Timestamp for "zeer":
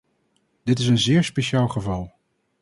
0.99-1.23